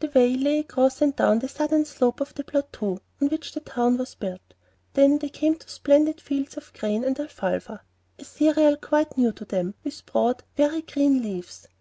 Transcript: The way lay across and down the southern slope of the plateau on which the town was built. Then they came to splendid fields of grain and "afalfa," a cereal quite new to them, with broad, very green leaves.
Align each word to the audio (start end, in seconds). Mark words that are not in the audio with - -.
The 0.00 0.08
way 0.12 0.34
lay 0.34 0.58
across 0.58 1.00
and 1.00 1.14
down 1.14 1.38
the 1.38 1.48
southern 1.48 1.84
slope 1.84 2.20
of 2.20 2.34
the 2.34 2.42
plateau 2.42 2.98
on 3.22 3.28
which 3.28 3.52
the 3.52 3.60
town 3.60 3.98
was 3.98 4.16
built. 4.16 4.40
Then 4.94 5.18
they 5.18 5.28
came 5.28 5.54
to 5.54 5.68
splendid 5.68 6.20
fields 6.20 6.56
of 6.56 6.72
grain 6.72 7.04
and 7.04 7.16
"afalfa," 7.16 7.82
a 8.18 8.24
cereal 8.24 8.76
quite 8.76 9.16
new 9.16 9.30
to 9.30 9.44
them, 9.44 9.74
with 9.84 10.04
broad, 10.06 10.42
very 10.56 10.82
green 10.82 11.22
leaves. 11.22 11.68